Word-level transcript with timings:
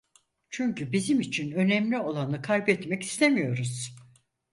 Çünkü 0.49 0.91
bizim 0.91 1.19
için 1.21 1.51
önemli 1.51 1.97
olanı 1.97 2.41
kaybetmek 2.41 3.03
istemiyoruz. 3.03 3.95